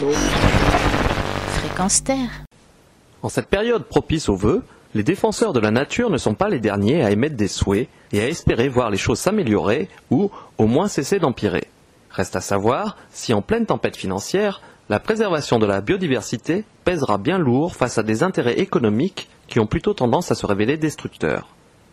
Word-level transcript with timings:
l'eau. 0.00 0.12
Fréquence 1.60 2.04
Terre. 2.04 2.44
En 3.22 3.28
cette 3.28 3.48
période 3.48 3.84
propice 3.84 4.28
aux 4.28 4.36
vœux, 4.36 4.62
les 4.94 5.02
défenseurs 5.02 5.52
de 5.52 5.60
la 5.60 5.70
nature 5.70 6.10
ne 6.10 6.18
sont 6.18 6.34
pas 6.34 6.48
les 6.48 6.60
derniers 6.60 7.02
à 7.04 7.10
émettre 7.10 7.36
des 7.36 7.48
souhaits 7.48 7.88
et 8.12 8.20
à 8.20 8.28
espérer 8.28 8.68
voir 8.68 8.90
les 8.90 8.96
choses 8.96 9.18
s'améliorer 9.18 9.88
ou 10.10 10.30
au 10.56 10.66
moins 10.66 10.88
cesser 10.88 11.18
d'empirer. 11.18 11.64
Reste 12.10 12.36
à 12.36 12.40
savoir 12.40 12.96
si 13.10 13.34
en 13.34 13.42
pleine 13.42 13.66
tempête 13.66 13.96
financière, 13.96 14.62
la 14.88 15.00
préservation 15.00 15.58
de 15.58 15.66
la 15.66 15.80
biodiversité 15.80 16.64
pèsera 16.84 17.18
bien 17.18 17.38
lourd 17.38 17.76
face 17.76 17.98
à 17.98 18.02
des 18.02 18.22
intérêts 18.22 18.60
économiques 18.60 19.28
qui 19.46 19.60
ont 19.60 19.66
plutôt 19.66 19.92
tendance 19.92 20.30
à 20.30 20.34
se 20.34 20.46
révéler 20.46 20.78
destructeurs. 20.78 21.48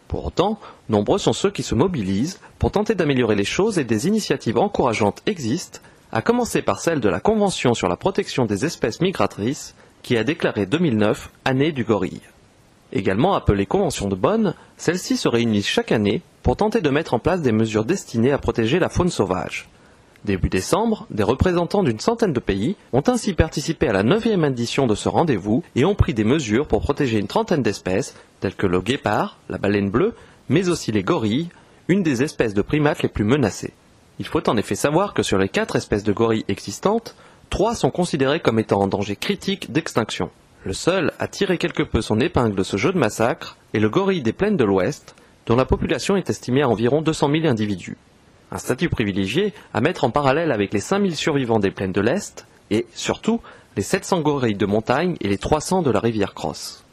Pour 0.07 0.25
autant, 0.25 0.59
nombreux 0.87 1.17
sont 1.17 1.33
ceux 1.33 1.51
qui 1.51 1.63
se 1.63 1.75
mobilisent 1.75 2.39
pour 2.59 2.71
tenter 2.71 2.95
d'améliorer 2.95 3.35
les 3.35 3.43
choses 3.43 3.79
et 3.79 3.83
des 3.83 4.07
initiatives 4.07 4.57
encourageantes 4.57 5.21
existent, 5.25 5.79
à 6.15 6.21
commencer 6.21 6.61
par 6.61 6.79
celle 6.79 7.01
de 7.01 7.09
la 7.09 7.19
Convention 7.19 7.73
sur 7.73 7.89
la 7.89 7.97
protection 7.97 8.45
des 8.45 8.63
espèces 8.63 9.01
migratrices 9.01 9.75
qui 10.01 10.15
a 10.15 10.23
déclaré 10.23 10.65
2009 10.65 11.29
année 11.43 11.73
du 11.73 11.83
gorille. 11.83 12.21
Également 12.93 13.35
appelée 13.35 13.65
Convention 13.65 14.07
de 14.07 14.15
Bonn, 14.15 14.53
celle-ci 14.77 15.17
se 15.17 15.27
réunit 15.27 15.61
chaque 15.61 15.91
année 15.91 16.21
pour 16.41 16.55
tenter 16.55 16.79
de 16.79 16.89
mettre 16.89 17.15
en 17.15 17.19
place 17.19 17.41
des 17.41 17.51
mesures 17.51 17.83
destinées 17.83 18.31
à 18.31 18.37
protéger 18.37 18.79
la 18.79 18.87
faune 18.87 19.09
sauvage. 19.09 19.67
Début 20.23 20.47
décembre, 20.47 21.05
des 21.09 21.21
représentants 21.21 21.83
d'une 21.83 21.99
centaine 21.99 22.31
de 22.31 22.39
pays 22.39 22.77
ont 22.93 23.03
ainsi 23.07 23.33
participé 23.33 23.89
à 23.89 23.93
la 23.93 24.03
neuvième 24.03 24.45
édition 24.45 24.87
de 24.87 24.95
ce 24.95 25.09
rendez-vous 25.09 25.65
et 25.75 25.83
ont 25.83 25.95
pris 25.95 26.13
des 26.13 26.23
mesures 26.23 26.65
pour 26.65 26.79
protéger 26.79 27.19
une 27.19 27.27
trentaine 27.27 27.61
d'espèces, 27.61 28.15
telles 28.39 28.55
que 28.55 28.67
le 28.67 28.79
guépard, 28.79 29.37
la 29.49 29.57
baleine 29.57 29.89
bleue, 29.89 30.13
mais 30.47 30.69
aussi 30.69 30.93
les 30.93 31.03
gorilles, 31.03 31.49
une 31.89 32.03
des 32.03 32.23
espèces 32.23 32.53
de 32.53 32.61
primates 32.61 33.03
les 33.03 33.09
plus 33.09 33.25
menacées. 33.25 33.73
Il 34.19 34.27
faut 34.27 34.47
en 34.49 34.57
effet 34.57 34.75
savoir 34.75 35.13
que 35.13 35.23
sur 35.23 35.37
les 35.37 35.49
quatre 35.49 35.75
espèces 35.75 36.03
de 36.03 36.13
gorilles 36.13 36.45
existantes, 36.47 37.15
trois 37.49 37.75
sont 37.75 37.91
considérées 37.91 38.39
comme 38.39 38.59
étant 38.59 38.81
en 38.81 38.87
danger 38.87 39.15
critique 39.15 39.71
d'extinction. 39.71 40.29
Le 40.63 40.73
seul 40.73 41.11
à 41.19 41.27
tirer 41.27 41.57
quelque 41.57 41.83
peu 41.83 42.01
son 42.01 42.19
épingle 42.19 42.55
de 42.55 42.63
ce 42.63 42.77
jeu 42.77 42.91
de 42.91 42.97
massacre 42.97 43.57
est 43.73 43.79
le 43.79 43.89
gorille 43.89 44.23
des 44.23 44.33
plaines 44.33 44.57
de 44.57 44.63
l'Ouest, 44.63 45.15
dont 45.45 45.55
la 45.55 45.65
population 45.65 46.15
est 46.15 46.29
estimée 46.29 46.63
à 46.63 46.69
environ 46.69 47.01
200 47.01 47.29
000 47.31 47.45
individus 47.45 47.97
un 48.51 48.57
statut 48.57 48.89
privilégié 48.89 49.53
à 49.73 49.81
mettre 49.81 50.03
en 50.03 50.11
parallèle 50.11 50.51
avec 50.51 50.73
les 50.73 50.79
5000 50.79 51.15
survivants 51.15 51.59
des 51.59 51.71
plaines 51.71 51.91
de 51.91 52.01
l'Est 52.01 52.47
et, 52.71 52.85
surtout, 52.93 53.41
les 53.75 53.83
700 53.83 54.21
gorilles 54.21 54.55
de 54.55 54.65
montagne 54.65 55.17
et 55.21 55.27
les 55.27 55.37
300 55.37 55.81
de 55.81 55.91
la 55.91 55.99
rivière 55.99 56.33
Cross. 56.33 56.85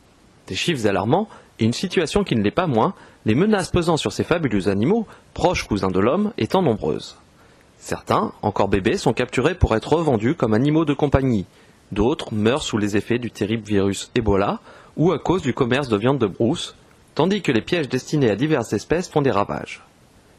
Des 0.48 0.54
chiffres 0.54 0.86
alarmants 0.86 1.28
et 1.60 1.64
une 1.64 1.72
situation 1.72 2.24
qui 2.24 2.34
ne 2.34 2.42
l'est 2.42 2.50
pas 2.50 2.66
moins, 2.66 2.94
les 3.24 3.34
menaces 3.34 3.70
pesant 3.70 3.96
sur 3.96 4.12
ces 4.12 4.24
fabuleux 4.24 4.68
animaux, 4.68 5.06
proches 5.34 5.66
cousins 5.66 5.90
de 5.90 6.00
l'homme, 6.00 6.32
étant 6.38 6.62
nombreuses. 6.62 7.16
Certains, 7.78 8.32
encore 8.42 8.68
bébés, 8.68 8.96
sont 8.96 9.12
capturés 9.12 9.54
pour 9.54 9.74
être 9.74 9.92
revendus 9.92 10.34
comme 10.34 10.54
animaux 10.54 10.84
de 10.84 10.94
compagnie. 10.94 11.46
D'autres 11.90 12.32
meurent 12.32 12.62
sous 12.62 12.78
les 12.78 12.96
effets 12.96 13.18
du 13.18 13.30
terrible 13.30 13.64
virus 13.64 14.10
Ebola 14.14 14.60
ou 14.96 15.12
à 15.12 15.18
cause 15.18 15.42
du 15.42 15.52
commerce 15.52 15.88
de 15.88 15.96
viande 15.96 16.18
de 16.18 16.26
brousse, 16.26 16.76
tandis 17.14 17.42
que 17.42 17.52
les 17.52 17.60
pièges 17.60 17.88
destinés 17.88 18.30
à 18.30 18.36
diverses 18.36 18.72
espèces 18.72 19.08
font 19.08 19.22
des 19.22 19.30
ravages. 19.30 19.82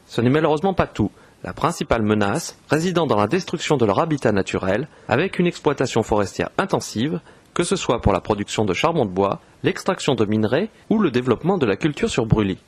Ce 0.06 0.20
n'est 0.20 0.30
malheureusement 0.30 0.74
pas 0.74 0.86
tout. 0.86 1.10
La 1.42 1.52
principale 1.52 2.02
menace 2.02 2.58
résidant 2.70 3.06
dans 3.06 3.16
la 3.16 3.26
destruction 3.26 3.76
de 3.76 3.84
leur 3.84 3.98
habitat 3.98 4.32
naturel, 4.32 4.88
avec 5.08 5.38
une 5.38 5.46
exploitation 5.46 6.02
forestière 6.02 6.50
intensive, 6.56 7.20
que 7.52 7.62
ce 7.62 7.76
soit 7.76 8.00
pour 8.00 8.12
la 8.12 8.20
production 8.20 8.64
de 8.64 8.72
charbon 8.72 9.04
de 9.04 9.10
bois, 9.10 9.40
l'extraction 9.62 10.14
de 10.14 10.24
minerais 10.24 10.70
ou 10.90 10.98
le 10.98 11.10
développement 11.10 11.58
de 11.58 11.66
la 11.66 11.76
culture 11.76 12.10
sur 12.10 12.26
brûlis. 12.26 12.58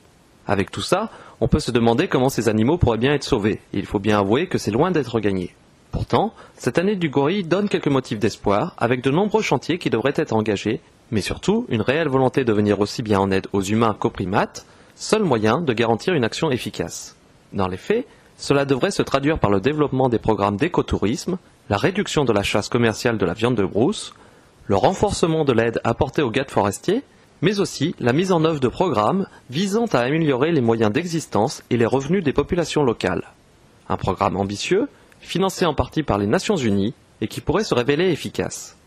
Avec 0.47 0.71
tout 0.71 0.81
ça, 0.81 1.09
on 1.41 1.47
peut 1.47 1.59
se 1.59 1.71
demander 1.71 2.07
comment 2.07 2.29
ces 2.29 2.47
animaux 2.49 2.77
pourraient 2.77 2.97
bien 2.97 3.13
être 3.13 3.23
sauvés, 3.23 3.61
et 3.73 3.79
il 3.79 3.85
faut 3.85 3.99
bien 3.99 4.19
avouer 4.19 4.47
que 4.47 4.57
c'est 4.57 4.71
loin 4.71 4.91
d'être 4.91 5.19
gagné. 5.19 5.53
Pourtant, 5.91 6.33
cette 6.57 6.77
année 6.77 6.95
du 6.95 7.09
gorille 7.09 7.43
donne 7.43 7.69
quelques 7.69 7.87
motifs 7.87 8.19
d'espoir, 8.19 8.73
avec 8.77 9.01
de 9.01 9.11
nombreux 9.11 9.41
chantiers 9.41 9.77
qui 9.77 9.89
devraient 9.89 10.13
être 10.15 10.33
engagés, 10.33 10.81
mais 11.11 11.21
surtout 11.21 11.65
une 11.69 11.81
réelle 11.81 12.09
volonté 12.09 12.43
de 12.43 12.53
venir 12.53 12.79
aussi 12.79 13.03
bien 13.03 13.19
en 13.19 13.31
aide 13.31 13.47
aux 13.53 13.61
humains 13.61 13.95
qu'aux 13.97 14.09
primates, 14.09 14.65
seul 14.95 15.23
moyen 15.23 15.61
de 15.61 15.73
garantir 15.73 16.13
une 16.13 16.23
action 16.23 16.49
efficace. 16.49 17.15
Dans 17.53 17.67
les 17.67 17.77
faits, 17.77 18.07
cela 18.37 18.65
devrait 18.65 18.91
se 18.91 19.01
traduire 19.01 19.39
par 19.39 19.49
le 19.49 19.59
développement 19.59 20.09
des 20.09 20.19
programmes 20.19 20.57
d'écotourisme, 20.57 21.37
la 21.69 21.77
réduction 21.77 22.23
de 22.23 22.33
la 22.33 22.43
chasse 22.43 22.69
commerciale 22.69 23.17
de 23.17 23.25
la 23.25 23.33
viande 23.33 23.55
de 23.55 23.65
brousse, 23.65 24.13
le 24.67 24.75
renforcement 24.75 25.45
de 25.45 25.53
l'aide 25.53 25.81
apportée 25.83 26.21
aux 26.21 26.31
guides 26.31 26.51
forestiers, 26.51 27.03
mais 27.41 27.59
aussi 27.59 27.95
la 27.99 28.13
mise 28.13 28.31
en 28.31 28.43
œuvre 28.43 28.59
de 28.59 28.67
programmes 28.67 29.27
visant 29.49 29.85
à 29.85 29.99
améliorer 29.99 30.51
les 30.51 30.61
moyens 30.61 30.91
d'existence 30.91 31.63
et 31.69 31.77
les 31.77 31.85
revenus 31.85 32.23
des 32.23 32.33
populations 32.33 32.83
locales. 32.83 33.33
Un 33.89 33.97
programme 33.97 34.37
ambitieux, 34.37 34.87
financé 35.19 35.65
en 35.65 35.73
partie 35.73 36.03
par 36.03 36.17
les 36.17 36.27
Nations 36.27 36.55
Unies 36.55 36.93
et 37.21 37.27
qui 37.27 37.41
pourrait 37.41 37.63
se 37.63 37.73
révéler 37.73 38.09
efficace. 38.11 38.77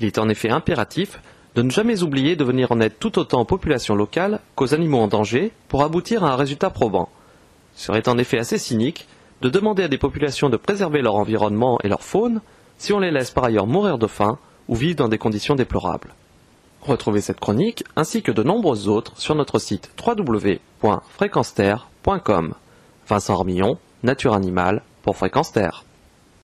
Il 0.00 0.06
est 0.06 0.18
en 0.18 0.28
effet 0.28 0.50
impératif 0.50 1.20
de 1.54 1.62
ne 1.62 1.70
jamais 1.70 2.02
oublier 2.02 2.36
de 2.36 2.44
venir 2.44 2.72
en 2.72 2.80
aide 2.80 2.98
tout 2.98 3.18
autant 3.18 3.42
aux 3.42 3.46
populations 3.46 3.94
locales 3.94 4.40
qu'aux 4.56 4.74
animaux 4.74 4.98
en 4.98 5.08
danger 5.08 5.52
pour 5.68 5.82
aboutir 5.82 6.24
à 6.24 6.32
un 6.32 6.36
résultat 6.36 6.70
probant 6.70 7.08
serait 7.76 8.08
en 8.08 8.18
effet 8.18 8.38
assez 8.38 8.58
cynique 8.58 9.06
de 9.40 9.48
demander 9.48 9.82
à 9.84 9.88
des 9.88 9.98
populations 9.98 10.48
de 10.48 10.56
préserver 10.56 11.02
leur 11.02 11.16
environnement 11.16 11.78
et 11.82 11.88
leur 11.88 12.02
faune 12.02 12.40
si 12.78 12.92
on 12.92 12.98
les 12.98 13.10
laisse 13.10 13.30
par 13.30 13.44
ailleurs 13.44 13.66
mourir 13.66 13.98
de 13.98 14.06
faim 14.06 14.38
ou 14.68 14.74
vivre 14.74 14.96
dans 14.96 15.08
des 15.08 15.18
conditions 15.18 15.54
déplorables. 15.54 16.14
Retrouvez 16.84 17.22
cette 17.22 17.40
chronique 17.40 17.82
ainsi 17.96 18.22
que 18.22 18.30
de 18.30 18.42
nombreuses 18.42 18.88
autres 18.88 19.18
sur 19.18 19.34
notre 19.34 19.58
site 19.58 19.90
www.fréquenceterre.com. 20.06 22.54
Vincent 23.08 23.34
Armillon, 23.34 23.78
Nature 24.02 24.34
Animale 24.34 24.82
pour 25.02 25.16
Fréquence 25.16 25.52
Terre. 25.52 25.84